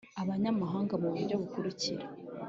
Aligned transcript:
Abanyamahanga 0.21 0.93
mu 1.01 1.07
buryo 1.13 1.35
bukurikira 1.41 2.05